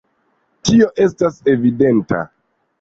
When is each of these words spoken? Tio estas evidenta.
Tio 0.69 0.87
estas 1.05 1.39
evidenta. 1.55 2.27